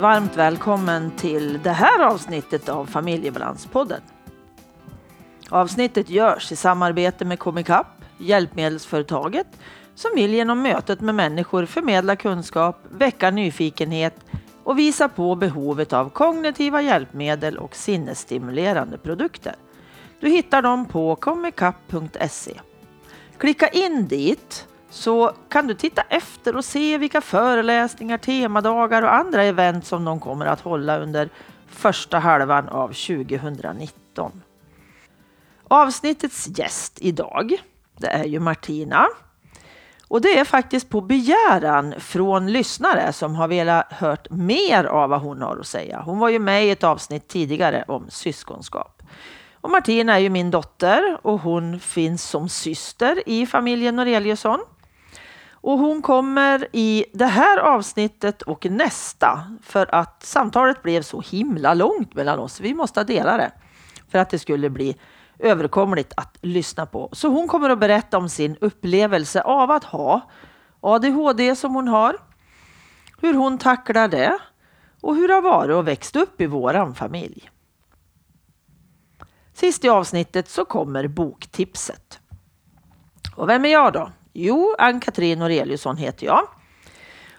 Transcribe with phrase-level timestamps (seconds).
[0.00, 4.00] Varmt välkommen till det här avsnittet av Familjebalanspodden.
[5.50, 7.86] Avsnittet görs i samarbete med Komikapp,
[8.18, 9.46] hjälpmedelsföretaget
[9.94, 14.14] som vill genom mötet med människor förmedla kunskap, väcka nyfikenhet
[14.64, 19.54] och visa på behovet av kognitiva hjälpmedel och sinnesstimulerande produkter.
[20.20, 22.60] Du hittar dem på comicap.se.
[23.38, 29.44] Klicka in dit så kan du titta efter och se vilka föreläsningar, temadagar och andra
[29.44, 31.28] event som de kommer att hålla under
[31.66, 34.42] första halvan av 2019.
[35.68, 37.52] Avsnittets gäst idag,
[37.96, 39.06] det är ju Martina.
[40.08, 45.20] Och det är faktiskt på begäran från lyssnare som har velat hört mer av vad
[45.20, 46.00] hon har att säga.
[46.00, 49.02] Hon var ju med i ett avsnitt tidigare om syskonskap.
[49.60, 54.60] Och Martina är ju min dotter och hon finns som syster i familjen Noreliusson.
[55.66, 61.74] Och hon kommer i det här avsnittet och nästa för att samtalet blev så himla
[61.74, 62.60] långt mellan oss.
[62.60, 63.52] Vi måste dela det
[64.08, 64.96] för att det skulle bli
[65.38, 67.08] överkomligt att lyssna på.
[67.12, 70.30] Så hon kommer att berätta om sin upplevelse av att ha
[70.80, 72.16] ADHD som hon har,
[73.20, 74.38] hur hon tacklar det
[75.00, 77.50] och hur det har varit att växa upp i våran familj.
[79.52, 82.20] Sist i avsnittet så kommer boktipset.
[83.36, 84.10] Och vem är jag då?
[84.38, 86.48] Jo, Ann-Katrin Noreliusson heter jag.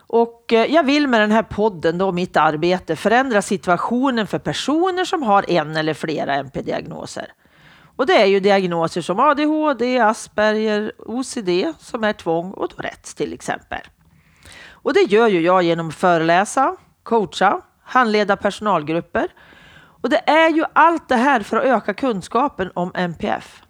[0.08, 5.06] Och eh, jag vill med den här podden och mitt arbete förändra situationen för personer
[5.06, 7.32] som har en eller flera NP-diagnoser.
[7.96, 13.34] Och det är ju diagnoser som ADHD, Asperger, OCD som är tvång och Tourettes till
[13.34, 13.82] exempel.
[14.70, 19.28] Och det gör ju jag genom att föreläsa, coacha, handleda personalgrupper.
[20.02, 23.62] Och det är ju allt det här för att öka kunskapen om NPF.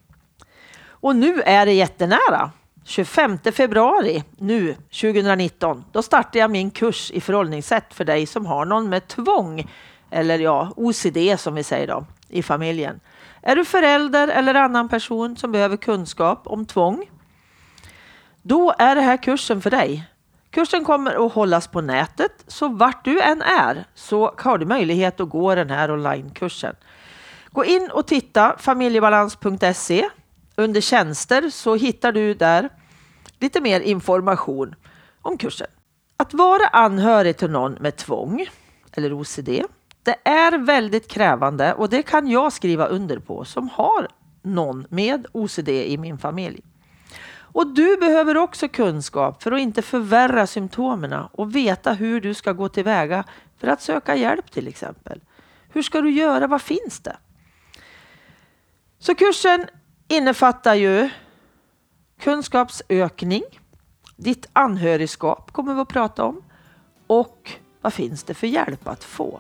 [0.88, 2.52] Och nu är det jättenära.
[2.88, 8.66] 25 februari nu 2019, då startar jag min kurs i förhållningssätt för dig som har
[8.66, 9.72] någon med tvång,
[10.12, 13.00] eller ja, OCD som vi säger då, i familjen.
[13.42, 17.10] Är du förälder eller annan person som behöver kunskap om tvång?
[18.42, 20.10] Då är det här kursen för dig.
[20.52, 25.20] Kursen kommer att hållas på nätet, så vart du än är så har du möjlighet
[25.20, 26.76] att gå den här onlinekursen.
[27.52, 30.10] Gå in och titta familjebalans.se.
[30.56, 32.70] Under tjänster så hittar du där
[33.40, 34.76] lite mer information
[35.22, 35.68] om kursen.
[36.18, 38.46] Att vara anhörig till någon med tvång
[38.92, 39.50] eller OCD
[40.08, 44.08] det är väldigt krävande och det kan jag skriva under på som har
[44.42, 46.62] någon med OCD i min familj.
[47.38, 52.54] Och du behöver också kunskap för att inte förvärra symptomen och veta hur du ska
[52.54, 53.24] gå tillväga
[53.58, 55.22] för att söka hjälp till exempel.
[55.70, 56.48] Hur ska du göra?
[56.48, 57.18] Vad finns det?
[59.00, 59.66] Så kursen
[60.08, 61.10] innefattar ju
[62.20, 63.44] kunskapsökning,
[64.16, 66.44] ditt anhörigskap kommer vi att prata om
[67.08, 67.52] och
[67.82, 69.40] vad finns det för hjälp att få?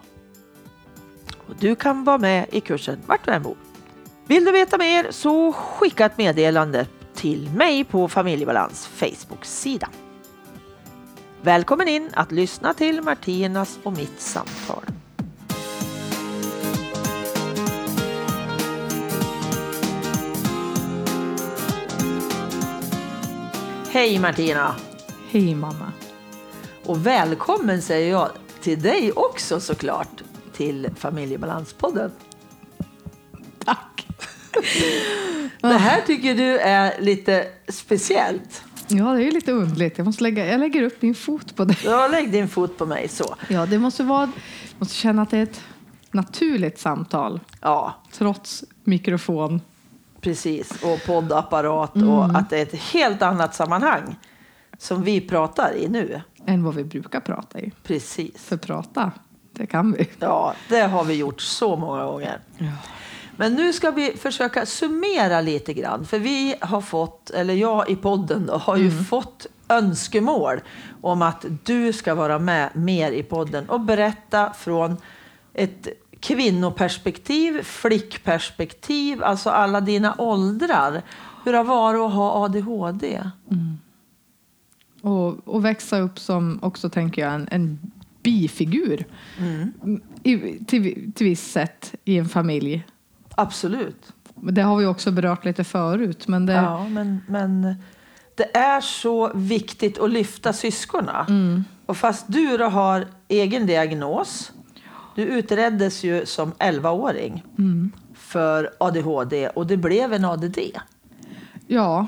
[1.47, 3.57] Och du kan vara med i kursen vart du än bor.
[4.25, 9.89] Vill du veta mer så skicka ett meddelande till mig på Familjebalans Facebook-sida.
[11.41, 14.83] Välkommen in att lyssna till Martinas och mitt samtal.
[23.97, 24.75] Hej Martina!
[25.29, 25.91] Hej mamma!
[26.85, 28.29] Och välkommen säger jag
[28.61, 32.11] till dig också såklart till Familjebalanspodden.
[33.65, 34.07] Tack!
[35.61, 38.63] Det här tycker du är lite speciellt.
[38.87, 39.97] Ja, det är lite underligt.
[39.97, 41.77] Jag, måste lägga, jag lägger upp min fot på dig.
[41.85, 43.35] Ja, lägg din fot på mig så.
[43.47, 44.31] Ja, det måste vara...
[44.77, 45.61] måste känna att det är ett
[46.11, 47.39] naturligt samtal.
[47.61, 47.95] Ja.
[48.11, 49.61] Trots mikrofon.
[50.27, 52.09] Precis, och poddapparat mm.
[52.09, 54.15] och att det är ett helt annat sammanhang
[54.77, 56.21] som vi pratar i nu.
[56.45, 57.71] Än vad vi brukar prata i.
[57.83, 58.43] Precis.
[58.43, 59.11] För prata,
[59.51, 60.09] det kan vi.
[60.19, 62.39] Ja, det har vi gjort så många gånger.
[62.57, 62.71] Ja.
[63.35, 66.05] Men nu ska vi försöka summera lite grann.
[66.05, 69.03] För vi har fått, eller jag i podden då, har ju mm.
[69.03, 70.61] fått önskemål
[71.01, 74.97] om att du ska vara med mer i podden och berätta från
[75.53, 75.87] ett
[76.19, 81.01] kvinnoperspektiv, flickperspektiv, alltså alla dina åldrar.
[81.43, 83.23] Hur det har varit att ha ADHD.
[83.51, 83.77] Mm.
[85.01, 87.79] Och, och växa upp som också, tänker jag, en, en
[88.23, 89.05] bifigur
[89.37, 89.73] mm.
[90.23, 92.85] I, till, till viss sätt i en familj.
[93.35, 94.13] Absolut.
[94.35, 96.27] Det har vi också berört lite förut.
[96.27, 96.53] Men det...
[96.53, 97.75] Ja, men, men
[98.35, 101.25] det är så viktigt att lyfta syskonen.
[101.27, 101.63] Mm.
[101.85, 104.51] Och fast du har egen diagnos
[105.17, 107.91] du utreddes ju som 11-åring mm.
[108.13, 110.59] för ADHD och det blev en ADD.
[111.67, 112.07] Ja,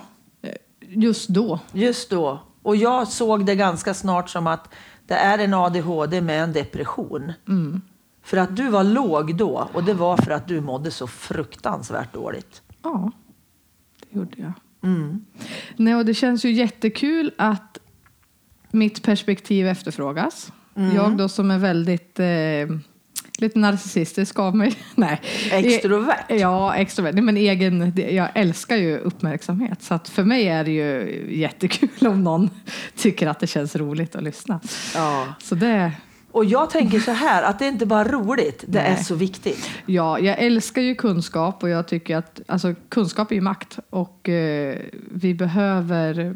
[0.80, 1.60] just då.
[1.72, 2.40] Just då.
[2.62, 4.70] Och jag såg det ganska snart som att
[5.08, 7.34] det är en ADHD med en depression.
[7.48, 7.82] Mm.
[8.22, 12.14] För att du var låg då och det var för att du mådde så fruktansvärt
[12.14, 12.62] dåligt.
[12.84, 13.12] Ja,
[14.00, 14.54] det gjorde jag.
[14.84, 15.26] Mm.
[15.76, 17.78] Nej, och det känns ju jättekul att
[18.72, 20.52] mitt perspektiv efterfrågas.
[20.76, 20.96] Mm.
[20.96, 22.78] Jag då som är väldigt eh,
[23.42, 24.76] lite narcissistisk av mig.
[24.96, 25.22] Nej.
[25.52, 26.26] Extrovert.
[26.30, 27.14] Ja, extrovert.
[27.14, 29.82] Nej, men egen, jag älskar ju uppmärksamhet.
[29.84, 32.50] Så att för mig är det ju jättekul om någon
[32.96, 34.60] tycker att det känns roligt att lyssna.
[34.96, 35.34] Ja.
[35.44, 35.92] Så det,
[36.32, 39.04] Och jag tänker så här, att det inte bara är roligt, det är Nej.
[39.04, 39.70] så viktigt.
[39.86, 43.80] ja, jag älskar ju kunskap och jag tycker att alltså, kunskap är ju makt.
[43.90, 44.78] Och eh,
[45.12, 46.36] vi behöver...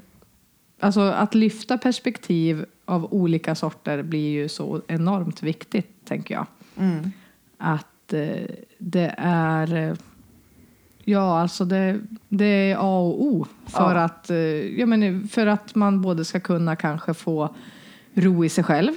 [0.80, 6.46] Alltså att lyfta perspektiv av olika sorter blir ju så enormt viktigt, tänker jag.
[6.78, 7.12] Mm.
[7.58, 8.46] att eh,
[8.78, 9.96] det är eh,
[11.06, 12.00] Ja, alltså det,
[12.30, 14.02] det är A och O för, Ja.
[14.04, 14.38] att, eh,
[14.80, 17.56] ja, men för att man både ska kunna kanske få
[18.14, 18.92] ro i sig själv.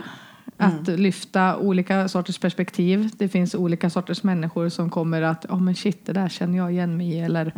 [0.57, 3.11] Att lyfta olika sorters perspektiv.
[3.17, 6.73] Det finns olika sorters människor som kommer att, ja men shit, det där känner jag
[6.73, 7.21] igen mig i.
[7.21, 7.53] Eller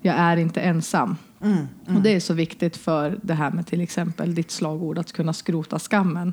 [0.00, 1.16] jag är inte ensam.
[1.42, 1.66] Mm.
[1.96, 5.32] Och det är så viktigt för det här med till exempel ditt slagord att kunna
[5.32, 6.32] skrota skammen.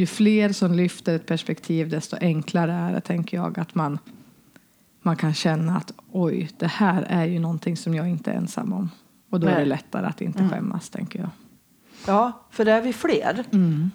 [0.00, 0.02] Mm.
[0.02, 3.98] Ju fler som lyfter ett perspektiv desto enklare är det, tänker jag, att man,
[5.02, 8.72] man kan känna att oj, det här är ju någonting som jag inte är ensam
[8.72, 8.90] om.
[9.30, 9.60] Och då är Nej.
[9.60, 11.28] det lättare att inte skämmas, tänker jag.
[12.06, 13.44] Ja, för är vi fler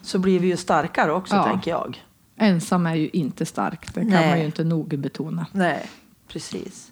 [0.01, 1.43] så blir vi ju starkare också, Ja.
[1.43, 2.03] tänker jag.
[2.37, 4.29] Ensam är ju inte stark, det kan Nej.
[4.29, 5.45] man ju inte nog betona.
[5.51, 5.89] Nej,
[6.27, 6.91] precis.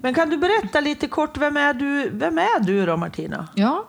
[0.00, 3.48] Men kan du berätta lite kort, vem är du, vem är du då Martina?
[3.54, 3.88] Ja,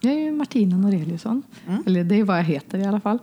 [0.00, 1.42] jag är ju Martina Noreliusson.
[1.66, 1.82] Mm.
[1.86, 3.18] Eller det är vad jag heter i alla fall.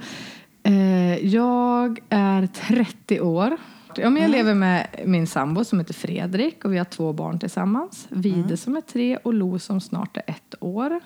[0.64, 3.58] Eh, jag är 30 år.
[3.96, 4.14] Ja, Mm.
[4.14, 8.08] men jag lever med min sambo som heter Fredrik och vi har två barn tillsammans.
[8.10, 8.58] Vide Mm.
[8.58, 11.00] som är tre och Lo som snart är ett år.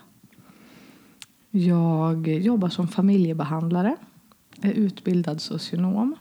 [1.52, 3.96] Jag jobbar som familjebehandlare.
[4.62, 6.16] Är utbildad socionom.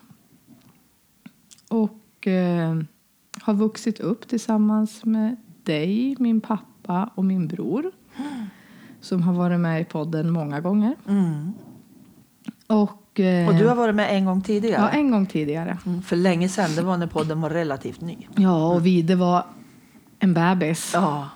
[1.69, 2.81] Och eh,
[3.41, 7.91] har vuxit upp tillsammans med dig, min pappa och min bror.
[9.01, 10.95] Som har varit med i podden många gånger.
[12.67, 12.91] Och,
[13.21, 13.49] eh, Mm.
[13.49, 14.83] Och du har varit med en gång tidigare?
[14.83, 15.79] Ja, en gång tidigare.
[15.87, 18.17] Mm, För länge sedan, det var när podden var relativt ny.
[18.37, 19.45] Ja, och Vide var
[20.19, 20.91] en bebis.
[20.95, 21.29] Ja.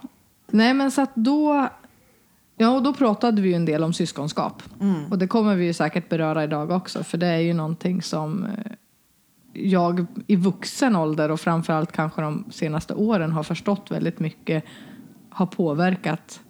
[0.51, 1.69] Nej, men så att då...
[2.57, 4.63] Ja, och då pratade vi ju en del om syskonskap.
[5.11, 8.45] Och det kommer vi ju säkert beröra idag också, för det är ju någonting som
[8.45, 8.51] eh,
[9.53, 14.65] jag i vuxen ålder och framförallt kanske de senaste åren har förstått väldigt mycket
[15.31, 16.41] har påverkat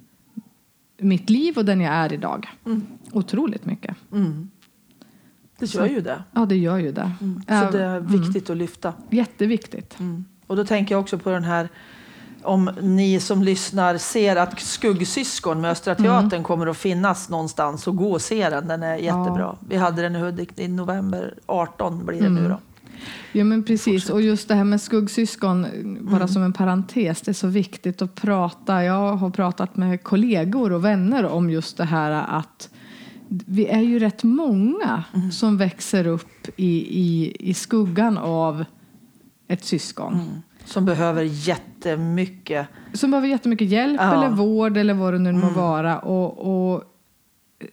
[0.99, 2.49] mitt liv och den jag är idag.
[3.12, 3.97] Otroligt mycket.
[5.61, 6.23] Det gör ju det.
[6.33, 7.11] Ja, det gör ju det.
[7.49, 8.93] Så Äh, det är viktigt att lyfta.
[9.11, 9.97] Jätteviktigt.
[10.47, 11.69] Och då tänker jag också på den här
[12.43, 17.97] om ni som lyssnar ser att Skuggsyskon med Östra Teatern kommer att finnas någonstans och
[17.97, 18.69] gå och se den.
[18.69, 19.57] Den är jättebra.
[19.69, 22.59] Vi hade den i Hudik i november 18 blir det nu då.
[23.33, 25.67] Ja men precis, och just det här med skuggsyskon,
[26.01, 26.29] bara Mm.
[26.29, 28.84] som en parentes, det är så viktigt att prata.
[28.84, 32.69] Jag har pratat med kollegor och vänner om just det här att
[33.46, 35.31] vi är ju rätt många Mm.
[35.32, 38.65] som växer upp i, i, i skuggan av
[39.49, 40.15] ett syskon.
[40.15, 40.27] Mm.
[40.65, 42.67] Som behöver jättemycket.
[42.93, 44.06] Som behöver jättemycket hjälp Ja.
[44.15, 44.19] Mm.
[44.25, 45.99] eller vård eller vad det nu må vara.
[45.99, 46.39] Och,
[46.72, 46.84] och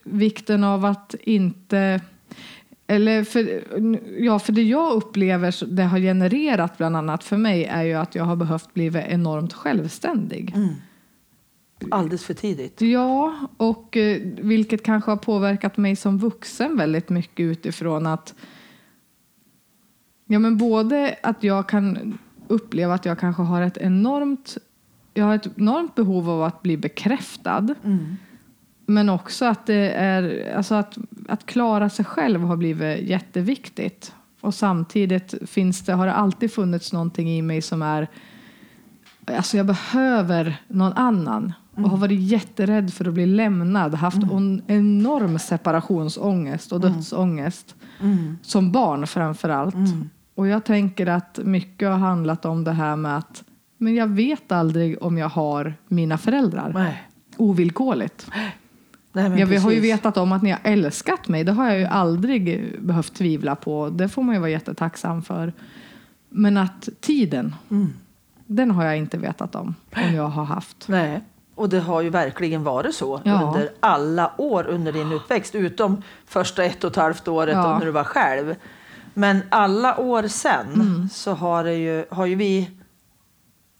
[0.04, 2.02] vikten av att inte...
[2.90, 3.62] Eller för,
[4.24, 8.16] ja, för det jag upplever det har genererat bland annat för mig är ju att
[8.16, 10.54] jag har behövt bli enormt självständig.
[10.56, 10.70] Mm.
[11.92, 12.82] Alldeles för tidigt.
[12.82, 18.36] Ja, och eh, vilket kanske har påverkat mig som vuxen väldigt mycket utifrån att
[20.30, 22.18] Ja, men både att jag kan
[22.48, 24.58] uppleva att jag kanske har ett enormt
[25.14, 27.68] jag har ett enormt behov av att bli bekräftad.
[28.86, 34.14] Men också att det är alltså att, att klara sig själv har blivit jätteviktigt.
[34.42, 38.08] Och samtidigt finns det, har det alltid funnits någonting i mig som är
[39.26, 41.54] Alltså jag behöver någon annan.
[41.84, 43.96] Och har varit jätterädd för att bli lämnad.
[43.96, 47.76] Haft en enorm separationsångest och dödsångest.
[48.42, 49.76] Som barn framför allt.
[50.36, 53.44] Och jag tänker att mycket har handlat om det här med att
[53.78, 56.72] men jag vet aldrig om jag har mina föräldrar.
[56.74, 57.04] Nej.
[57.38, 58.28] Ovillkorligt.
[59.14, 59.94] Nej, men Ja, vi har ju precis.
[59.94, 61.44] vetat om att ni har älskat mig.
[61.44, 63.90] Det har jag ju aldrig behövt tvivla på.
[63.90, 65.54] Det får man ju vara jättetacksam för.
[66.30, 67.94] Men att tiden, Mm.
[68.46, 69.76] den har jag inte vetat om.
[69.96, 70.88] Om jag har haft.
[70.88, 71.22] Nej.
[71.58, 73.42] Och det har ju verkligen varit så Ja.
[73.42, 75.56] under alla år under din uppväxt.
[75.56, 77.78] Utom första ett och ett halvt året Ja.
[77.80, 78.56] när du var själv.
[79.14, 81.10] Men alla år sen Mm.
[81.10, 82.70] så har, det ju, har ju vi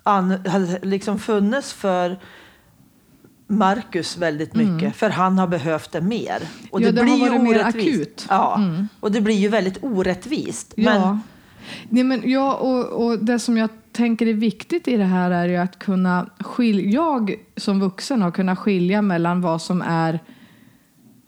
[0.04, 0.34] an,
[0.82, 2.18] liksom funnits för
[3.48, 6.42] Marcus väldigt mycket, för han har behövt det mer.
[6.72, 6.96] Och Mm.
[6.96, 7.88] Ja, det har ju varit mer orättvist.
[8.00, 8.28] akut.
[8.30, 8.76] Mm.
[8.80, 10.74] Ja, och det blir ju väldigt orättvist.
[10.78, 10.84] Ja.
[11.00, 11.22] Men,
[11.90, 15.48] Nej, men ja, och, och det som jag tänker är viktigt i det här är
[15.48, 20.20] ju att kunna skilja, jag som vuxen har kunnat skilja mellan vad som är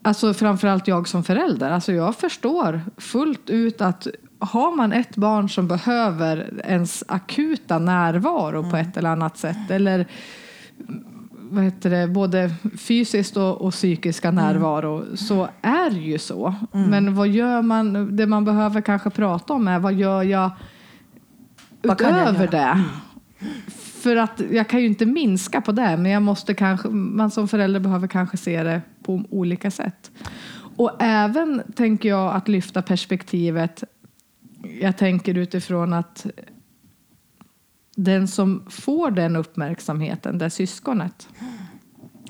[0.01, 1.71] Alltså framförallt jag som förälder.
[1.71, 4.07] Alltså jag förstår fullt ut att
[4.39, 10.07] har man ett barn som behöver ens akuta närvaro på ett eller annat sätt eller
[11.33, 16.55] vad heter det, både fysiskt och, och psykiska närvaro så är det ju så.
[16.71, 18.15] Men vad gör man?
[18.15, 20.51] Det man behöver kanske prata om är vad gör jag
[21.83, 22.83] utöver det?
[24.01, 27.47] För att jag kan ju inte minska på det, men jag måste kanske, man som
[27.47, 30.11] förälder behöver kanske se det på olika sätt.
[30.75, 33.83] Och även tänker jag att lyfta perspektivet,
[34.81, 36.25] jag tänker utifrån att
[37.95, 41.29] den som får den uppmärksamheten, det syskonet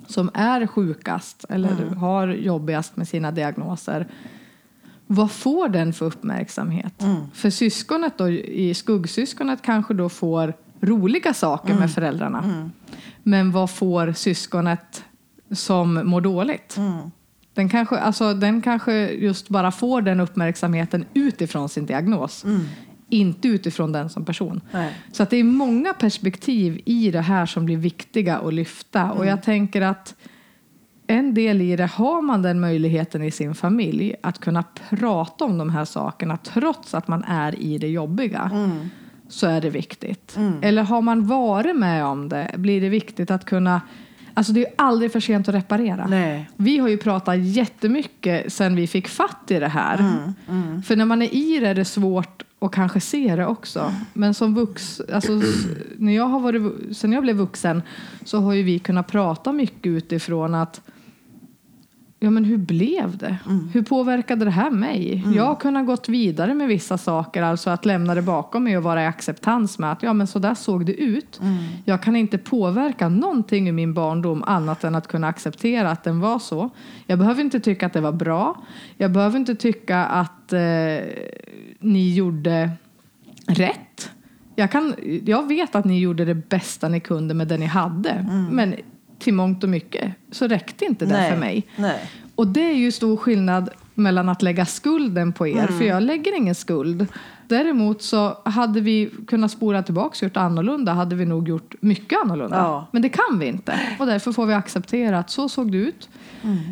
[0.08, 4.08] som är sjukast eller har jobbigast med sina diagnoser,
[5.12, 7.04] vad får den för uppmärksamhet?
[7.34, 12.70] För syskonet då, i skuggsyskonet kanske då får roliga saker med föräldrarna.
[13.24, 15.04] Men vad får syskonet
[15.52, 16.78] som mår dåligt?
[17.54, 22.46] Den kanske, alltså, den kanske just bara får den uppmärksamheten utifrån sin diagnos.
[23.10, 24.62] Inte utifrån den som person.
[24.72, 24.94] Nej.
[25.12, 29.12] Så att det är många perspektiv i det här som blir viktiga att lyfta.
[29.12, 30.16] Och jag tänker att
[31.10, 35.58] en del i det, har man den möjligheten i sin familj att kunna prata om
[35.58, 38.52] de här sakerna trots att man är i det jobbiga.
[39.30, 40.38] Så är det viktigt.
[40.62, 43.82] Eller har man varit med om det blir det viktigt att kunna
[44.34, 46.08] Alltså det är aldrig för sent att reparera.
[46.08, 46.50] Nej.
[46.56, 49.98] Vi har ju pratat jättemycket sen vi fick fatt i det här.
[50.86, 53.94] För när man är i det är det svårt att kanske se det också.
[54.14, 55.42] Men som vux, alltså,
[55.98, 57.82] när jag har varit, sen jag blev vuxen
[58.26, 60.82] så har ju vi kunnat prata mycket utifrån att
[62.22, 63.38] Ja men hur blev det?
[63.74, 65.24] Hur påverkade det här mig?
[65.36, 68.84] Jag har kunnat gått vidare med vissa saker, alltså att lämna det bakom mig och
[68.84, 71.42] vara i acceptans med att ja men så där såg det ut.
[71.86, 76.20] Jag kan inte påverka någonting i min barndom annat än att kunna acceptera att den
[76.20, 76.70] var så.
[77.06, 78.64] Jag behöver inte tycka att det var bra.
[78.98, 80.60] Jag behöver inte tycka att eh,
[81.80, 82.72] ni gjorde
[83.48, 84.12] rätt.
[84.56, 84.96] Jag, kan,
[85.26, 88.26] jag vet att ni gjorde det bästa ni kunde med det ni hade.
[88.52, 88.76] Men
[89.20, 91.32] till mångt och mycket så räckte inte det Nej.
[91.32, 91.68] för mig.
[91.76, 92.10] Nej.
[92.36, 96.38] Och det är ju stor skillnad mellan att lägga skulden på er, för jag lägger
[96.38, 97.08] ingen skuld.
[97.48, 102.20] Däremot så hade vi kunnat spola tillbaka och gjort annorlunda hade vi nog gjort mycket
[102.24, 102.58] annorlunda.
[102.58, 102.88] Ja.
[102.92, 103.80] Men det kan vi inte.
[104.00, 106.10] Och därför får vi acceptera att så såg det ut.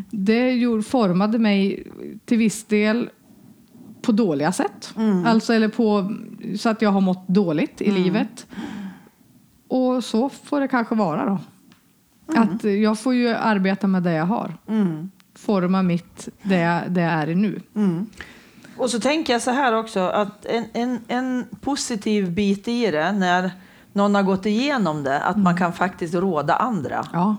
[0.10, 1.88] Det gjorde, formade mig
[2.26, 3.10] till viss del
[4.02, 4.94] på dåliga sätt.
[5.26, 6.16] Alltså, eller på,
[6.58, 8.48] så att jag har mått dåligt i livet.
[9.68, 11.40] Och så får det kanske vara då.
[12.28, 14.58] Att jag får ju arbeta med det jag har.
[15.36, 17.62] Forma mitt, det det är i nu.
[18.78, 23.12] Och så tänker jag så här också, att en, en, en positiv bit i det,
[23.12, 23.52] när
[23.94, 27.08] någon har gått igenom det, att man kan faktiskt råda andra.
[27.14, 27.36] Ja,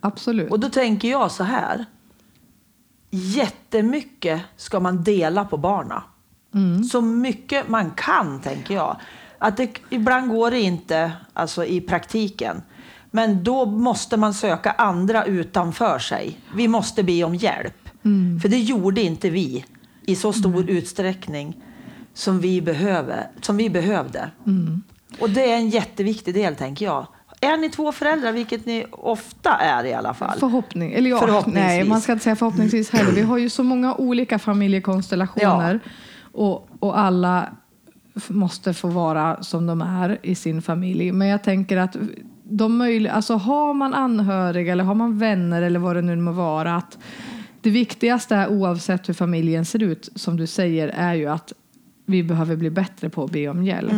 [0.00, 0.50] absolut.
[0.50, 1.84] Och då tänker jag så här.
[3.10, 6.02] Jättemycket ska man dela på barna.
[6.90, 8.96] Så mycket man kan, tänker jag.
[9.38, 12.62] Att det, ibland går det inte alltså, i praktiken.
[13.10, 16.38] Men då måste man söka andra utanför sig.
[16.54, 17.88] Vi måste be om hjälp.
[18.42, 19.64] För det gjorde inte vi
[20.06, 21.56] i så stor utsträckning
[22.14, 24.30] som vi, behöver, som vi behövde.
[25.20, 27.06] Och det är en jätteviktig del, tänker jag.
[27.40, 30.38] Är ni två föräldrar, vilket ni ofta är i alla fall.
[30.38, 31.64] Förhoppning, eller ja, Förhoppningsvis.
[31.64, 33.12] nej, man ska inte säga förhoppningsvis heller.
[33.12, 35.80] Vi har ju så många olika familjekonstellationer
[36.32, 37.48] och, och alla
[38.28, 41.12] måste få vara som de är i sin familj.
[41.12, 41.96] Men jag tänker att
[42.50, 46.32] de möjlig, alltså har man anhöriga eller har man vänner eller vad det nu må
[46.32, 46.98] vara att
[47.60, 51.52] det viktigaste är oavsett hur familjen ser ut som du säger är ju att
[52.06, 53.92] vi behöver bli bättre på att be om hjälp.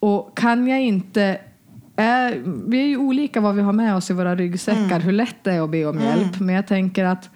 [0.00, 1.38] Och kan jag inte
[1.96, 5.36] är, vi är ju olika vad vi har med oss i våra ryggsäckar, hur lätt
[5.42, 6.40] det är att be om hjälp.
[6.40, 7.30] Men jag tänker att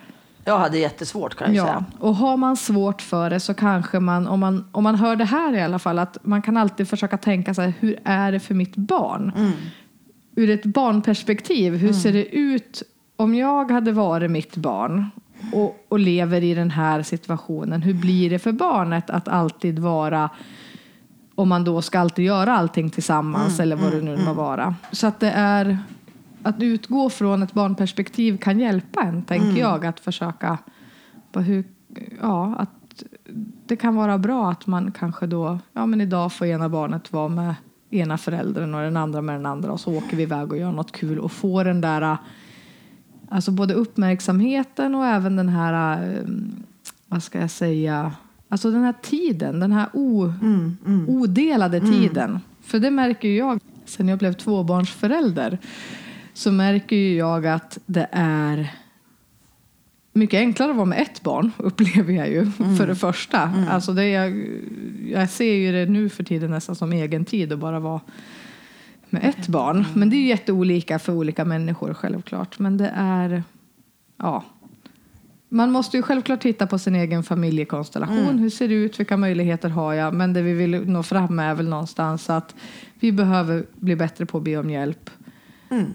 [0.45, 1.85] Jag hade jättesvårt kan jag Ja, säga.
[1.99, 5.25] och har man svårt för det så kanske man om, man, om man hör det
[5.25, 8.54] här i alla fall, att man kan alltid försöka tänka sig hur är det för
[8.54, 9.33] mitt barn?
[10.38, 12.83] Ur ett barnperspektiv, hur ser det ut
[13.16, 15.11] om jag hade varit mitt barn
[15.52, 17.83] och, och lever i den här situationen?
[17.83, 20.31] Hur blir det för barnet att alltid vara
[21.35, 24.75] om man då ska alltid göra allting tillsammans eller vad det nu må vara.
[24.93, 25.78] Så att det är
[26.43, 30.59] att utgå från ett barnperspektiv kan hjälpa en, tänker jag, att försöka
[31.33, 31.64] hur,
[32.21, 33.02] ja, att
[33.66, 37.28] det kan vara bra att man kanske då, ja men idag får ena barnet vara
[37.28, 37.55] med
[37.90, 40.73] ena föräldern och den andra med den andra och så åker vi iväg och gör
[40.73, 42.19] något kul och får den där
[43.28, 46.23] Alltså både uppmärksamheten och även den här, eh,
[47.07, 48.12] vad ska jag säga,
[48.49, 50.33] alltså den här tiden, den här o,
[51.09, 52.40] odelade tiden.
[52.62, 55.59] För det märker ju jag sen jag blev tvåbarnsförälder.
[56.35, 58.73] Så märker ju jag att det är
[60.16, 63.52] mycket enklare att vara med ett barn, upplever jag ju, för det första.
[63.70, 64.49] Alltså det jag,
[65.08, 68.00] jag ser ju det nu för tiden nästan som egen tid att bara vara
[69.11, 69.85] med ett barn.
[69.94, 72.58] Men det är ju jätteolika för olika människor självklart.
[72.58, 73.42] Men det är,
[74.16, 74.44] ja.
[75.49, 78.38] Man måste ju självklart titta på sin egen familjekonstellation.
[78.38, 79.00] Hur ser det ut?
[79.00, 80.14] Vilka möjligheter har jag?
[80.14, 82.54] Men det vi vill nå fram med är väl någonstans att
[83.00, 85.11] vi behöver bli bättre på att be om hjälp.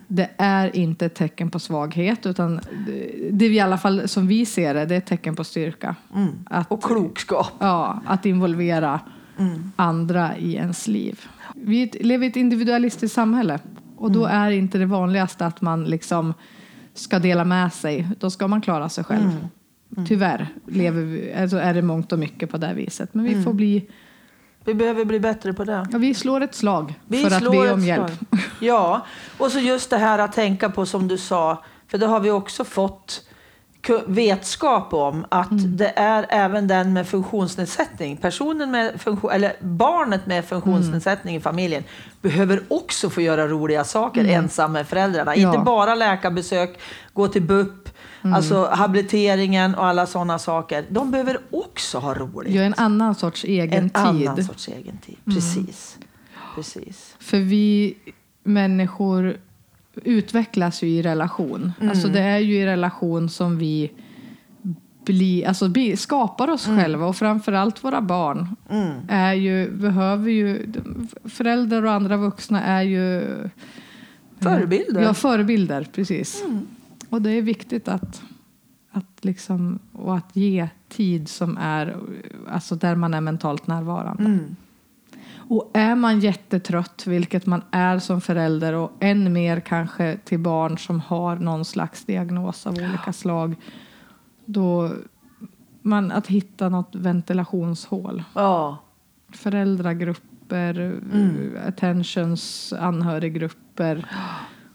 [0.08, 2.60] Det är inte ett tecken på svaghet utan
[3.32, 5.96] det, är i alla fall som vi ser det, det är ett tecken på styrka.
[6.46, 7.52] Att, Och klokskap.
[7.60, 9.00] Ja, att involvera
[9.76, 11.20] andra i ens liv.
[11.56, 13.60] Vi lever i ett individualistiskt samhälle
[13.98, 16.34] och då är inte det vanligaste att man liksom
[16.94, 18.08] ska dela med sig.
[18.20, 19.48] Då ska man klara sig själv.
[20.08, 23.14] Tyvärr lever vi, alltså är det mångt och mycket på det viset.
[23.14, 23.90] Men vi får bli,
[24.66, 25.88] Vi behöver bli bättre på det.
[25.92, 28.12] ja, vi slår ett slag Vi för att be om hjälp.
[28.60, 29.06] Ja,
[29.38, 32.32] och så just det här att tänka på som du sa, för det har vi
[32.32, 33.28] också fått
[34.08, 35.78] vetskap om att Mm.
[35.78, 41.84] det är även den med funktionsnedsättning, personen med funktion, eller barnet med funktionsnedsättning i familjen
[42.22, 45.34] behöver också få göra roliga saker ensam med föräldrarna.
[45.34, 45.44] Mm.
[45.44, 45.50] Ja.
[45.54, 46.80] Inte bara läkarbesök,
[47.14, 47.90] gå till BUP,
[48.24, 48.34] Mm.
[48.34, 50.86] alltså habiliteringen och alla sådana saker.
[50.90, 52.54] De behöver också ha roligt.
[52.54, 53.98] Gör en annan sorts egen en tid.
[54.06, 54.28] Mm.
[54.28, 55.18] annan sorts egen tid.
[55.26, 55.98] Precis.
[56.56, 57.16] Precis.
[57.20, 57.96] För vi
[58.44, 59.38] människor
[59.96, 61.74] utvecklas ju i relation.
[61.82, 63.92] Alltså det är ju i relation som vi
[65.06, 68.56] bli, alltså bli, skapar oss själva och framförallt våra barn.
[69.08, 70.74] Är ju, behöver ju,
[71.24, 73.24] föräldrar och andra vuxna är ju
[74.42, 75.02] Förebilder.
[75.02, 76.44] Ja, förebilder, precis.
[77.10, 78.22] Och det är viktigt att,
[78.92, 81.98] att, liksom, och att ge tid som är,
[82.50, 84.40] alltså där man är mentalt närvarande.
[85.52, 90.78] Och är man jättetrött, vilket man är som förälder och än mer kanske till barn
[90.78, 93.56] som har någon slags diagnos av olika slag,
[94.46, 94.92] då
[95.82, 98.24] man, att hitta något ventilationshål.
[98.34, 98.78] Ja.
[99.32, 101.00] Föräldragrupper,
[101.68, 104.08] attentions, anhöriggrupper,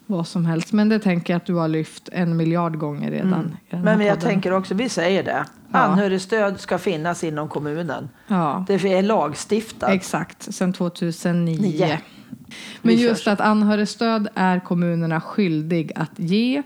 [0.07, 0.73] vad som helst.
[0.73, 3.57] Men det tänker jag att du har lyft en miljard gånger redan.
[3.71, 4.29] här Men jag podden.
[4.31, 5.45] tänker också, vi säger det.
[5.73, 5.79] Ja.
[5.79, 8.09] Anhörigstöd ska finnas inom kommunen.
[8.29, 9.91] Ja, Det är lagstiftat.
[9.91, 10.55] exakt.
[10.55, 11.61] Sedan 2009.
[11.61, 11.99] Nio.
[12.83, 16.63] Men Vi just att anhörigstöd är kommunerna skyldig att ge.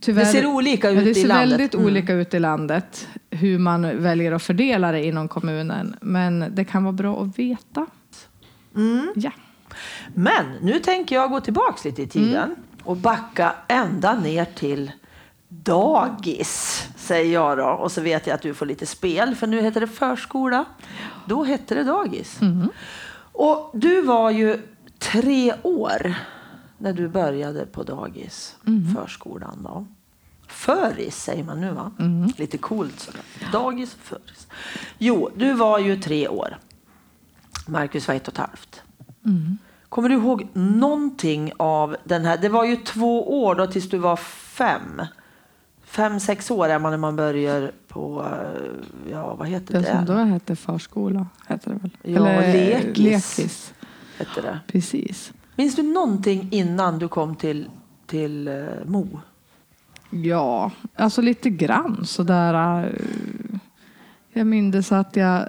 [0.00, 1.52] Tyvärr, Det ser olika Ja, ut det i ser landet.
[1.52, 1.86] väldigt Mm.
[1.86, 5.96] olika ut i landet hur man väljer att fördela det inom kommunen.
[6.00, 7.86] Men det kan vara bra att veta.
[8.76, 9.12] Mm.
[9.16, 9.30] Ja.
[10.14, 12.56] Men nu tänker jag gå tillbaks lite i tiden Mm.
[12.84, 14.92] och backa ända ner till
[15.48, 17.64] dagis, säger jag då.
[17.64, 20.64] Och så vet jag att du får lite spel, för nu heter det förskola.
[21.26, 22.40] Då hette det dagis.
[22.42, 22.68] Mm.
[23.32, 24.60] Och du var ju
[24.98, 26.14] tre år
[26.78, 28.94] när du började på dagis, Mm.
[28.94, 29.86] förskolan då.
[30.48, 31.92] Föris säger man nu va?
[31.98, 32.32] Mm.
[32.36, 33.20] Lite coolt sådär.
[33.52, 34.46] Dagis och föris.
[34.98, 36.58] Jo, du var ju tre år.
[37.66, 38.82] Marcus var ett och ett halvt.
[39.24, 39.58] Mm.
[39.88, 42.38] Kommer du ihåg någonting av den här?
[42.38, 45.02] Det var ju två år då tills du var fem.
[45.84, 49.86] Fem, sex år är man när man börjar på, eh, ja vad heter Det det?
[49.86, 51.90] som då hette förskola, heter det väl?
[52.02, 52.98] Ja, lekis.
[53.38, 53.74] lekis.
[54.18, 54.60] Heter det.
[54.66, 55.32] Precis.
[55.56, 57.70] Minns du någonting innan du kom till,
[58.06, 59.20] till uh, Mo?
[60.10, 62.84] Ja, alltså lite grann sådär.
[62.84, 63.58] eh,
[64.32, 65.48] Jag minns att jag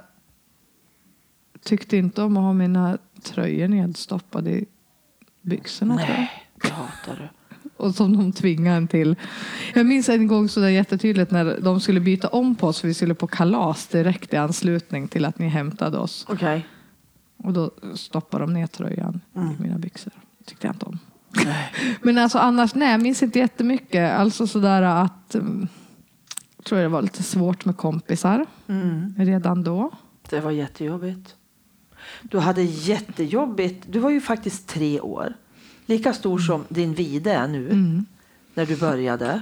[1.62, 4.66] tyckte inte om att ha mina tröjor nedstoppade i
[5.42, 5.96] byxorna.
[5.96, 6.18] tror jag.
[6.18, 6.30] Nej,
[6.72, 7.28] hatar du.
[7.76, 9.16] Och som de tvingade en till.
[9.74, 12.84] Jag minns en gång så där jättetydligt när de skulle byta om på oss.
[12.84, 16.26] Vi skulle på kalas direkt i anslutning till att ni hämtade oss.
[16.28, 16.66] Okej.
[17.36, 20.12] Och då stoppade de ner tröjan i mina byxor.
[20.44, 20.98] tyckte jag inte om.
[21.44, 21.72] Nej.
[22.02, 24.12] Men alltså annars, nej, jag minns inte jättemycket.
[24.12, 25.34] Alltså sådär att...
[25.34, 25.68] Um,
[26.64, 29.14] tror jag det var lite svårt med kompisar Mm.
[29.18, 29.90] redan då.
[30.30, 31.34] Det var jättejobbigt.
[32.22, 33.84] Du hade jättejobbigt.
[33.88, 35.34] Du var ju faktiskt tre år.
[35.86, 37.68] Lika stor som din Vide är nu.
[38.54, 39.40] När du började.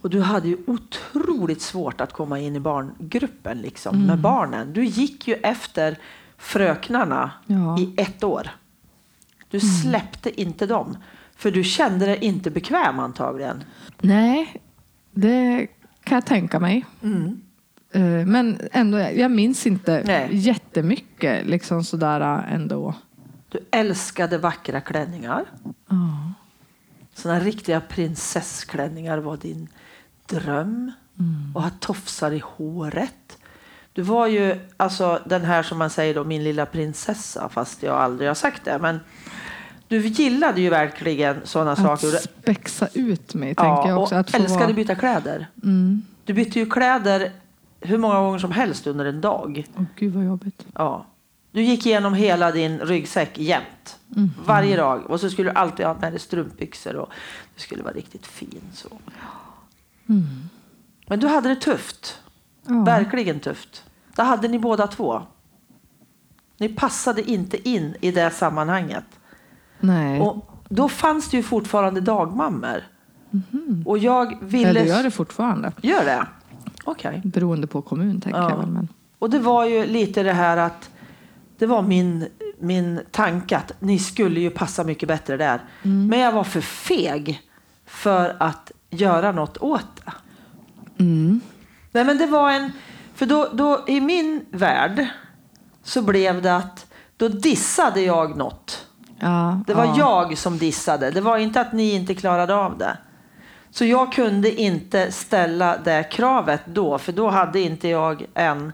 [0.00, 4.72] Och du hade ju otroligt svårt att komma in i barngruppen liksom, med barnen.
[4.72, 5.98] Du gick ju efter
[6.38, 7.78] fröknarna Ja.
[7.80, 8.48] i ett år.
[9.50, 10.96] Du släppte inte dem.
[11.36, 13.64] För du kände dig inte bekväm antagligen.
[14.00, 14.62] Nej,
[15.12, 15.66] det
[16.04, 16.84] kan jag tänka mig.
[17.02, 17.08] Eh,
[18.26, 20.28] Men ändå, jag minns inte Nej.
[20.32, 22.94] jättemycket liksom sådär ändå.
[23.48, 25.44] Du älskade vackra klänningar.
[25.88, 26.32] Ja.
[27.14, 29.68] Såna riktiga prinsessklänningar var din
[30.26, 30.92] dröm.
[31.54, 33.38] Och ha tofsar i håret.
[33.92, 37.94] Du var ju alltså den här som man säger då, min lilla prinsessa, fast jag
[37.94, 38.78] aldrig har sagt det.
[38.78, 39.00] Men
[39.88, 42.08] du gillade ju verkligen sådana Att saker.
[42.08, 44.14] spexa ut mig, tänker jag också.
[44.14, 44.72] och Att älskade vara...
[44.72, 45.46] byta kläder.
[45.62, 46.02] Mm.
[46.24, 47.32] Du bytte ju kläder
[47.80, 49.66] hur många gånger som helst under en dag.
[49.76, 50.66] Åh, gud vad jobbigt.
[50.74, 51.06] Ja.
[51.50, 53.98] Du gick igenom hela din ryggsäck jämt.
[54.16, 54.30] Mm.
[54.46, 55.10] Varje dag.
[55.10, 56.96] Och så skulle du alltid ha med dig strumpbyxor.
[56.96, 57.10] Och
[57.54, 58.62] du skulle vara riktigt fin.
[58.72, 58.88] Så.
[61.06, 62.20] Men du hade det tufft.
[62.66, 62.78] Mm.
[62.78, 62.84] Ja.
[62.84, 63.84] Verkligen tufft.
[64.16, 65.22] Det hade ni båda två.
[66.58, 69.04] Ni passade inte in i det sammanhanget.
[69.80, 72.82] Nej, Och då fanns det ju fortfarande dagmammor.
[73.84, 74.68] Och jag ville...
[74.68, 75.72] eller gör det fortfarande.
[75.82, 76.26] Gör det?
[76.86, 77.22] Okej.
[77.24, 78.50] Beroende på kommun, tänker Ja.
[78.50, 78.66] jag väl.
[78.66, 78.88] Men...
[79.18, 80.90] Och det var ju lite det här att
[81.58, 85.60] det var min, min tanke att ni skulle ju passa mycket bättre där.
[85.82, 86.06] Mm.
[86.06, 87.40] Men jag var för feg
[87.86, 90.12] för att göra något åt det.
[91.04, 91.40] Mm.
[91.92, 92.72] Nej men det var en,
[93.14, 95.06] för då, då i min värld
[95.82, 98.86] så blev det att då dissade jag något.
[99.18, 99.94] Ja, Det var ja.
[99.98, 101.10] jag som dissade.
[101.10, 102.96] Det var inte att ni inte klarade av det.
[103.78, 108.72] Så jag kunde inte ställa det kravet då, för då hade inte jag än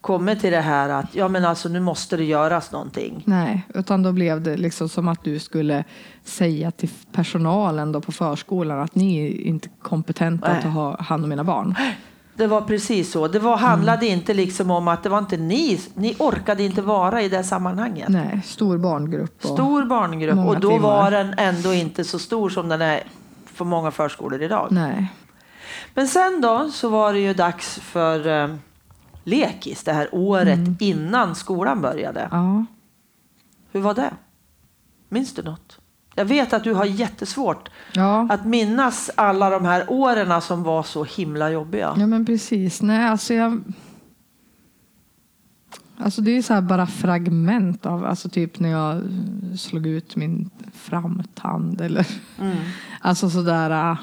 [0.00, 3.22] kommit till det här att ja men alltså nu måste det göras någonting.
[3.24, 5.84] Nej, utan då blev det liksom som att du skulle
[6.24, 10.58] säga till personalen då på förskolan att ni är inte kompetenta Nej.
[10.58, 11.74] att ha hand om mina barn.
[12.36, 13.28] Det var precis så.
[13.28, 17.22] Det var, handlade inte liksom om att det var inte ni, ni orkade inte vara
[17.22, 18.08] i det sammanhanget.
[18.08, 19.42] Nej, stor barngrupp.
[19.44, 20.88] Stor barngrupp och då timmar.
[20.88, 23.02] var den ändå inte så stor som den är
[23.58, 24.68] för många förskolor idag.
[24.70, 25.12] Nej.
[25.94, 28.54] Men sen då så var det ju dags för eh,
[29.24, 32.28] lekis det här året innan skolan började.
[32.30, 32.64] Ja.
[33.72, 34.10] Hur var det?
[35.08, 35.78] Minns du något?
[36.14, 38.26] Jag vet att du har jättesvårt Ja.
[38.30, 41.94] att minnas alla de här åren som var så himla jobbiga.
[41.98, 42.82] ja, men precis.
[42.82, 43.62] Nej, alltså jag...
[46.00, 49.02] Alltså det är så här bara fragment av, alltså typ när jag
[49.56, 52.06] slog ut min framtand eller
[52.40, 52.56] Mm.
[53.00, 53.98] alltså sådär äh,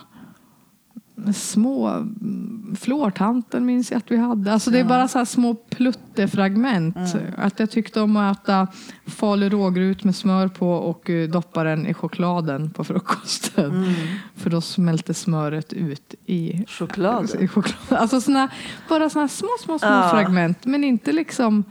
[1.34, 4.54] små mm, flårtanten minns jag att vi hade.
[4.54, 6.98] Alltså det är bara så här små pluttefragment.
[7.38, 8.68] Att jag tyckte om att äta
[9.06, 13.96] falu rågrut med smör på och eh, doppa den i chokladen på frukosten.
[14.36, 17.30] För då smälte smöret ut i Choklad.
[17.40, 18.00] i choklad.
[18.00, 18.50] Alltså såna,
[18.90, 20.10] bara såna små, små, små Ja.
[20.12, 20.66] fragment.
[20.66, 21.64] Men inte liksom,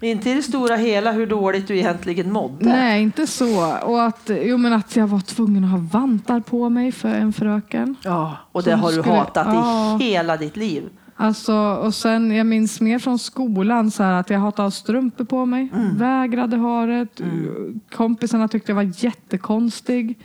[0.00, 2.64] Inte i det stora hela hur dåligt du egentligen mådde.
[2.68, 3.76] nej inte så.
[3.82, 7.32] Och att, jo, men att jag var tvungen att ha vantar på mig för en
[7.32, 7.96] fröken.
[8.02, 9.98] Ja, och det Som har du skulle- hatat Ja.
[10.00, 10.82] i hela ditt liv.
[11.18, 15.46] Alltså, och sen, jag minns mer från skolan så här, att jag hatade strumpor på
[15.46, 15.68] mig.
[15.74, 15.96] Mm.
[15.98, 17.06] Vägrade ha det.
[17.92, 20.18] Kompisarna tyckte jag var jättekonstig.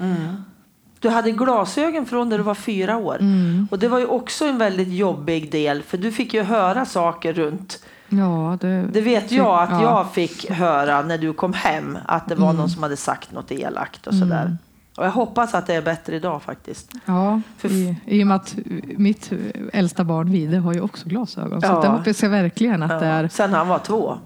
[0.99, 3.17] Du hade glasögon från när du var fyra år.
[3.19, 3.67] Mm.
[3.71, 7.33] Och det var ju också en väldigt jobbig del för du fick ju höra saker
[7.33, 7.83] runt.
[8.13, 9.81] Ja, det, Det vet jag att Ja.
[9.81, 11.97] jag fick höra när du kom hem.
[12.05, 14.57] Att det var någon som hade sagt något elakt och sådär.
[14.97, 16.91] Och jag hoppas att det är bättre idag faktiskt.
[17.05, 18.55] Ja, För- i, i och med att
[18.97, 19.31] mitt
[19.73, 21.61] äldsta barn Vide har ju också glasögon.
[21.61, 21.81] Så Ja.
[21.81, 22.99] det hoppas jag verkligen att Ja.
[22.99, 23.27] det är.
[23.27, 24.17] Sen han var två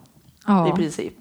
[0.47, 0.69] Ja.
[0.69, 1.13] i princip.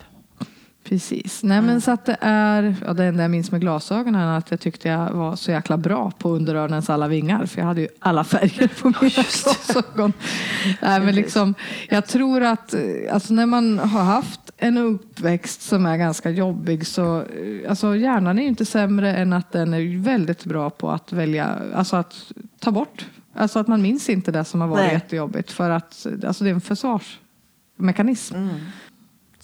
[0.88, 1.42] Precis.
[1.42, 1.66] Nej, Mm.
[1.70, 4.61] men så att det är, ja, det enda jag minns med glasögonen är att jag
[4.61, 7.47] tyckte jag var så jäkla bra på underörnens alla vingar.
[7.47, 10.12] För jag hade ju alla färger på mina glasögon.
[10.83, 11.55] Nej, men liksom,
[11.88, 12.75] jag tror att
[13.11, 17.25] alltså, när man har haft en uppväxt som är ganska jobbig så
[17.68, 21.59] alltså, hjärnan är ju inte sämre än att den är väldigt bra på att välja,
[21.75, 23.07] alltså att ta bort.
[23.37, 24.92] Alltså att man minns inte det som har varit Nej.
[24.94, 25.51] jättejobbigt.
[25.53, 28.35] För att alltså, det är en försvarsmekanism.
[28.35, 28.55] Mm.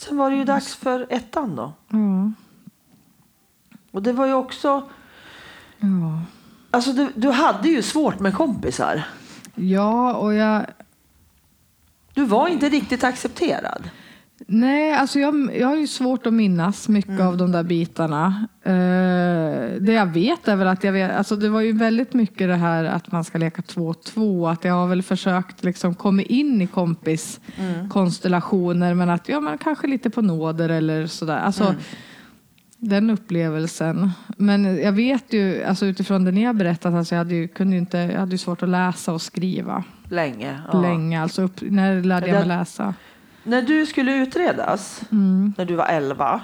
[0.00, 1.72] Sen var det ju dags för ettan då.
[1.88, 2.32] Ja.
[3.90, 4.88] Och det var ju också...
[5.78, 6.22] Ja.
[6.70, 9.04] Alltså du, du hade ju svårt med kompisar.
[9.54, 10.66] Ja, och jag...
[12.14, 13.90] Du var inte riktigt accepterad.
[14.52, 18.46] Nej, alltså jag, jag har ju svårt att minnas mycket av de där bitarna.
[18.62, 18.72] Eh,
[19.80, 22.56] det jag vet är väl att jag vet, alltså det var ju väldigt mycket det
[22.56, 24.48] här att man ska leka två och två.
[24.48, 29.86] Att jag har väl försökt liksom komma in i kompiskonstellationer men att ja, men kanske
[29.86, 31.38] lite på nåder eller sådär.
[31.38, 31.74] Alltså,
[32.76, 34.10] Den upplevelsen.
[34.36, 37.76] Men jag vet ju, alltså utifrån det ni har berättat, alltså jag, hade ju, kunde
[37.76, 40.60] inte, jag hade ju svårt att läsa och skriva Länge.
[40.72, 40.80] ja.
[40.80, 41.22] länge.
[41.22, 42.94] Alltså upp, när lärde jag mig läsa?
[43.42, 45.54] När du skulle utredas, Mm.
[45.58, 46.40] när du var 11,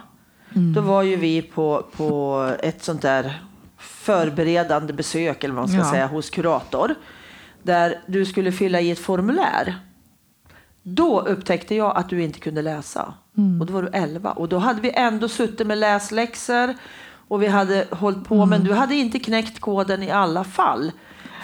[0.75, 3.43] då var ju vi på, på ett sånt där
[3.79, 5.91] förberedande besök, eller vad man ska Ja.
[5.93, 6.95] säga, hos kurator.
[7.63, 9.75] Där du skulle fylla i ett formulär.
[10.83, 13.15] Då upptäckte jag att du inte kunde läsa.
[13.37, 13.61] Mm.
[13.61, 14.33] Och då var du 11.
[14.33, 16.75] Och då hade vi ändå suttit med läsläxor.
[17.29, 18.49] Och vi hade hållit på, Mm.
[18.49, 20.93] men du hade inte knäckt koden i alla fall.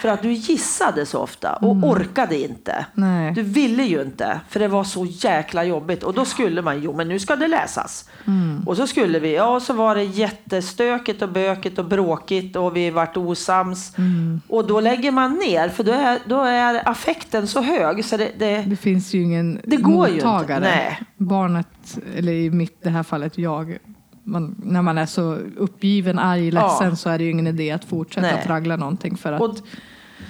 [0.03, 1.85] För att du gissade så ofta och Mm.
[1.85, 2.87] orkade inte.
[2.95, 3.33] Nej.
[3.33, 6.03] Du ville ju inte, för det var så jäkla jobbigt.
[6.03, 8.09] Och då skulle man, jo men nu ska det läsas.
[8.27, 8.63] Mm.
[8.67, 12.91] Och så skulle vi, ja så var det jättestökigt och bökigt och bråkigt och vi
[12.91, 13.99] vart osams.
[13.99, 14.41] Mm.
[14.49, 18.31] Och då lägger man ner, för då är, då är affekten så hög så det,
[18.39, 20.61] det Det finns ju ingen Det går ju inte, mottagare.
[20.61, 21.01] nej.
[21.17, 23.79] Barnet, eller i mitt det här fallet jag,
[24.25, 26.97] man, när man är så uppgiven, arg, ledsen Ja.
[26.97, 28.43] så är det ju ingen idé att fortsätta Nej.
[28.47, 29.57] traggla någonting för att Och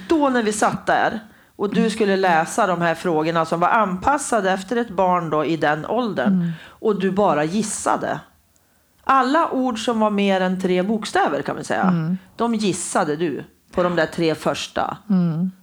[0.07, 1.19] då när vi satt där
[1.55, 5.57] och du skulle läsa de här frågorna som var anpassade efter ett barn då i
[5.57, 8.19] den åldern och du bara gissade.
[9.03, 11.93] Alla ord som var mer än tre bokstäver kan vi säga,
[12.35, 14.97] de gissade du på de där tre första.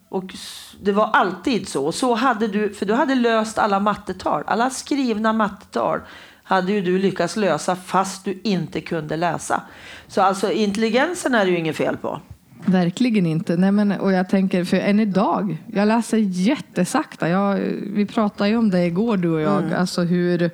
[0.08, 1.86] Och s- det var alltid så.
[1.86, 6.00] Och så hade du, för du hade löst alla mattetal, alla skrivna mattetal
[6.42, 9.62] hade ju du lyckats lösa fast du inte kunde läsa.
[10.08, 12.20] Så alltså intelligensen är det ju inget fel på.
[12.66, 13.56] Verkligen inte.
[13.56, 17.28] Nej, men, och jag tänker, för än idag, jag läser jättesakta.
[17.28, 20.50] Jag, vi pratade ju om det igår du och jag, alltså hur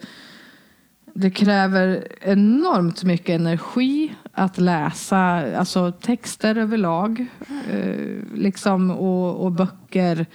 [1.14, 5.18] det kräver enormt mycket energi att läsa
[5.58, 7.26] alltså texter överlag
[7.70, 10.26] eh, liksom, och, och böcker.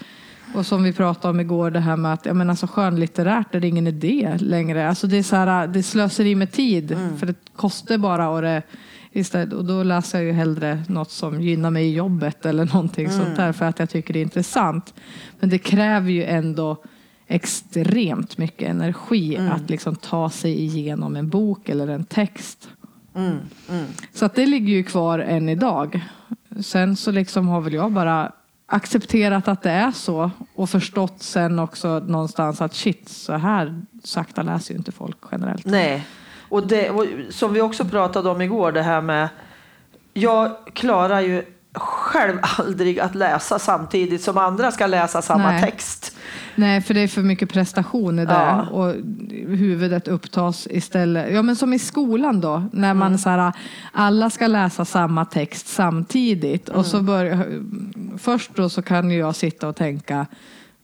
[0.56, 3.60] Och som vi pratade om igår, det här med att ja, men alltså, skönlitterärt är
[3.60, 4.90] det ingen idé längre.
[4.90, 8.30] Alltså, det, är så här, det slösar i med tid, för det kostar bara.
[8.30, 8.62] Och, det,
[9.12, 13.10] istället, och då läser jag ju hellre något som gynnar mig i jobbet eller någonting
[13.10, 14.94] sånt där för att jag tycker det är intressant.
[15.40, 16.84] Men det kräver ju ändå
[17.28, 22.70] extremt mycket energi att liksom ta sig igenom en bok eller en text.
[24.14, 26.02] Så att det ligger ju kvar än idag.
[26.60, 28.32] Sen så liksom har väl jag bara
[28.66, 34.44] accepterat att det är så och förstått sen också någonstans att shit, så här sakta
[34.44, 35.66] läser ju inte folk generellt.
[35.66, 36.08] Nej,
[36.52, 39.30] och, det, och som vi också pratade om igår, det här med...
[40.14, 45.62] Jag klarar ju själv aldrig att läsa samtidigt som andra ska läsa samma Nej.
[45.62, 46.18] text.
[46.56, 48.62] Nej, för det är för mycket prestation i det Ja.
[48.72, 48.96] och
[49.48, 51.34] huvudet upptas istället.
[51.34, 53.54] Ja, men som i skolan då, när man så här,
[53.92, 57.46] alla ska läsa samma text samtidigt och så börjar,
[58.18, 60.26] först då så kan jag sitta och tänka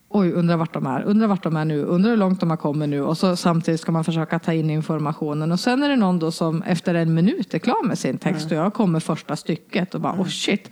[0.10, 2.58] Oj, undrar vart de är, undrar vart de är nu, undrar hur långt de har
[2.58, 5.96] kommit nu och så samtidigt ska man försöka ta in informationen och sen är det
[5.96, 9.36] någon då som efter en minut är klar med sin text och jag kommer första
[9.36, 10.72] stycket och bara oh shit.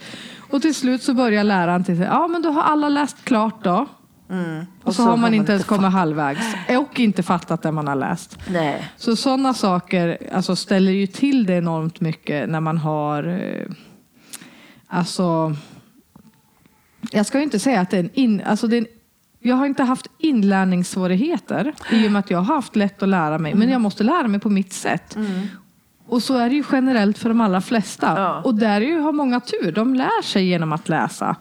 [0.49, 3.85] Och till slut så börjar läraren till ja men då har alla läst klart då.
[4.83, 8.39] Och så, har man inte ens kommit halvvägs och inte fattat det man har läst.
[8.49, 8.91] Nej.
[8.97, 13.71] Så sådana saker alltså, ställer ju till det enormt mycket när man har eh,
[14.87, 15.55] alltså
[17.11, 18.87] jag ska ju inte säga att det är en, in, alltså det är en
[19.45, 23.37] jag har inte haft inlärningssvårigheter i och med att jag har haft lätt att lära
[23.37, 23.55] mig.
[23.55, 25.17] Men jag måste lära mig på mitt sätt.
[26.07, 28.13] Och så är det ju generellt för de allra flesta.
[28.17, 28.41] Ja.
[28.41, 29.71] Och där är ju, har många tur.
[29.71, 31.35] De lär sig genom att läsa.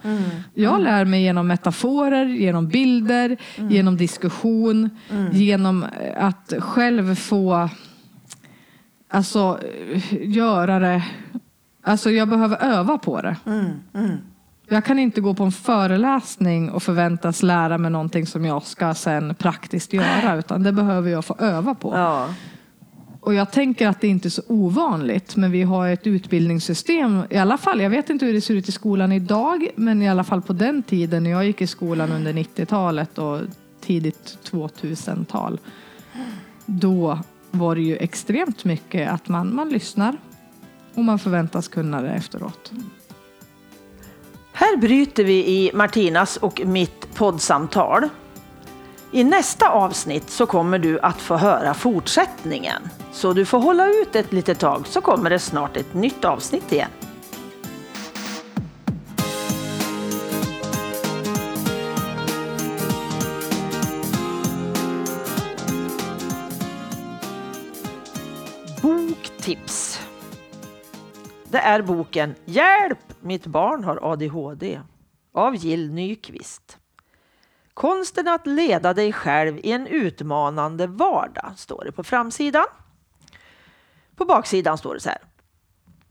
[0.55, 3.37] Jag lär mig genom metaforer, genom bilder,
[3.71, 4.91] genom diskussion.
[5.33, 7.69] Genom eh, att själv få
[9.11, 9.59] alltså,
[9.93, 11.05] eh, göra det.
[11.83, 13.37] Alltså jag behöver öva på det.
[14.69, 18.95] Jag kan inte gå på en föreläsning och förväntas lära mig någonting som jag ska
[18.95, 20.37] sen praktiskt göra.
[20.37, 21.93] Utan det behöver jag få öva på.
[21.95, 22.29] Ja.
[23.21, 27.37] Och jag tänker att det inte är så ovanligt, men vi har ett utbildningssystem, i
[27.37, 30.25] alla fall, jag vet inte hur det ser ut i skolan idag, men i alla
[30.25, 33.41] fall på den tiden när jag gick i skolan under 90-talet och
[33.81, 35.61] tidigt 2000-tal,
[36.67, 37.19] då
[37.51, 40.17] var det ju extremt mycket att man, man lyssnar
[40.95, 42.73] och man förväntas kunna det efteråt.
[44.57, 48.09] Här bryter vi i Martinas och mitt poddsamtal.
[49.13, 52.83] I nästa avsnitt så kommer du att få höra fortsättningen.
[53.13, 56.73] Så du får hålla ut ett litet tag så kommer det snart ett nytt avsnitt
[56.73, 56.89] igen.
[68.83, 70.04] Boktips.
[71.55, 72.99] Det är boken Hjälp!
[73.21, 74.81] Mitt barn har ADHD
[75.35, 76.79] av Jill Nyqvist.
[77.75, 82.65] Konsten att leda dig själv i en utmanande vardag står det på framsidan.
[84.17, 85.19] På baksidan står det så här.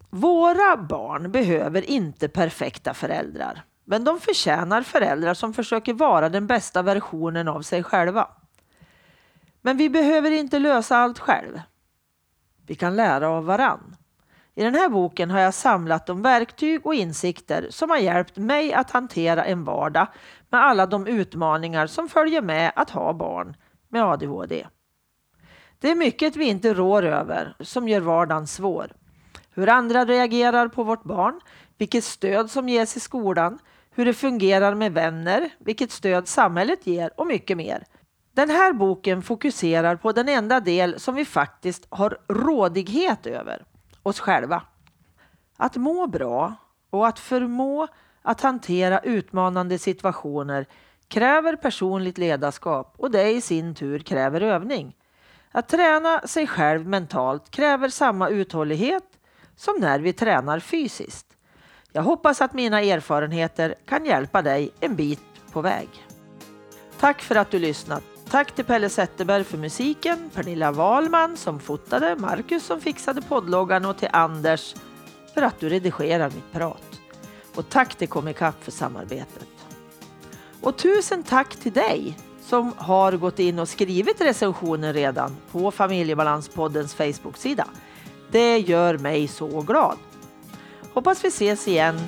[0.10, 6.82] Våra barn behöver inte perfekta föräldrar, men de förtjänar föräldrar som försöker vara den bästa
[6.82, 8.28] versionen av sig själva.
[9.62, 11.62] Men vi behöver inte lösa allt själv.
[12.68, 13.96] Vi kan lära av varann.
[14.56, 18.74] I den här boken har jag samlat de verktyg och insikter som har hjälpt mig
[18.74, 20.08] att hantera en vardag
[20.50, 23.56] med alla de utmaningar som följer med att ha barn
[23.90, 24.68] med ADHD.
[25.80, 28.92] Det är mycket vi inte rår över som gör vardagen svår.
[29.56, 31.40] hur andra reagerar på vårt barn,
[31.78, 33.60] vilket stöd som ges i skolan,
[33.92, 37.84] hur det fungerar med vänner, vilket stöd samhället ger och mycket mer.
[38.34, 43.66] Den här boken fokuserar på den enda del som vi faktiskt har rådighet över,
[44.04, 44.62] oss själva.
[45.58, 46.56] Att må bra
[46.90, 47.88] och att förmå
[48.22, 50.66] att hantera utmanande situationer
[51.08, 54.96] kräver personligt ledarskap och det i sin tur kräver övning.
[55.52, 59.04] Att träna sig själv mentalt kräver samma uthållighet
[59.56, 61.28] som när vi tränar fysiskt.
[61.92, 65.90] Jag hoppas att mina erfarenheter kan hjälpa dig en bit på väg.
[67.00, 68.13] Tack för att du lyssnat.
[68.34, 73.98] Tack till Pelle Zetterberg för musiken, Pernilla Wahlman som fotade, Marcus som fixade poddloggan och
[73.98, 74.76] till Anders
[75.34, 77.02] för att du redigerar mitt prat.
[77.56, 79.48] Och tack till Comicap för samarbetet.
[80.62, 86.94] Och tusen tack till dig som har gått in och skrivit recensioner redan på Familjebalanspoddens
[86.94, 87.68] Facebook-sida.
[88.32, 89.98] Det gör mig så glad.
[90.94, 92.00] Hoppas vi ses igen